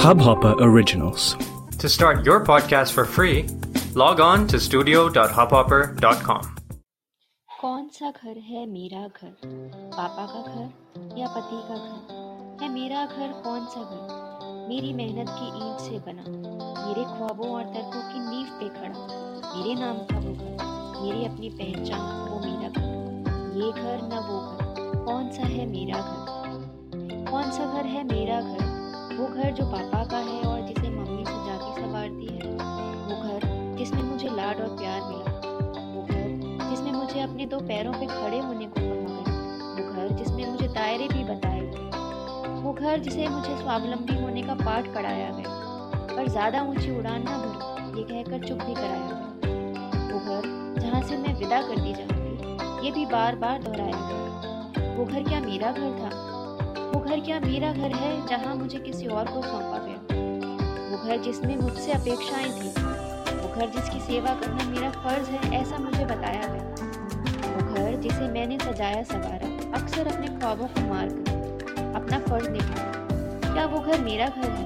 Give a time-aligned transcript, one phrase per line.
[0.00, 1.24] Hubhopper Originals.
[1.80, 3.40] To start your podcast for free,
[3.94, 6.40] log on to studio.hubhopper.com.
[7.60, 9.32] कौन सा घर है मेरा घर?
[9.94, 12.62] पापा का घर या पति का घर?
[12.62, 14.68] है मेरा घर कौन सा घर?
[14.68, 16.24] मेरी मेहनत की ईंट से बना
[16.86, 19.06] मेरे ख्वाबों और तर्कों की नींव पे खड़ा
[19.56, 22.88] मेरे नाम का वो घर मेरी अपनी पहचान वो मेरा घर।
[23.56, 26.40] ये घर न वो घर कौन सा है मेरा घर?
[27.30, 28.69] कौन सा घर है मेरा घर?
[29.20, 32.52] वो घर जो पापा का है और जिसे मम्मी सजाती संवारती है,
[33.08, 33.40] वो घर
[33.78, 35.32] जिसमें मुझे लाड और प्यार मिला।
[35.94, 40.16] वो घर जिसमें मुझे अपने दो पैरों पे खड़े होने को कहा गया। वो घर
[40.16, 45.30] जिसमें मुझे दायरे भी बताए गए। वो घर जिसे मुझे स्वावलंबी होने का पाठ पढ़ाया
[45.30, 50.80] गया। पर ज़्यादा ऊँची उड़ान ना भरो, ये कहकर चुप भी कराया गया। वो घर
[50.80, 55.22] जहाँ से मैं विदा कर दी जाऊँगी, ये भी बार बार दोहराया गया। वो घर
[55.22, 56.38] क्या मेरा घर था?
[56.70, 59.98] वो घर क्या मेरा घर है जहाँ मुझे किसी और को सौंपा गया?
[60.90, 62.68] वो घर जिसमें मुझसे अपेक्षाएँ थी।
[63.36, 66.64] वो घर जिसकी सेवा करना मेरा फ़र्ज़ है, ऐसा मुझे बताया गया।
[67.46, 69.48] वो घर जिसे मैंने सजाया सवारा,
[69.80, 74.64] अक्सर अपने ख्वाबों को मार कर अपना फ़र्ज़ निभाया। क्या वो घर मेरा घर है?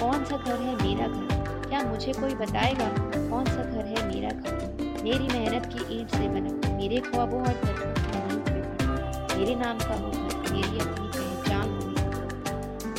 [0.00, 1.28] कौन सा घर है मेरा घर?
[1.68, 2.88] क्या मुझे कोई बताएगा
[3.30, 4.58] कौन सा घर है मेरा घर?
[5.04, 7.88] मेरी मेहनत की ईंट से बना, मेरे ख्वाबों और
[9.38, 11.09] मेरे नाम का वो घर, मेरी अपनी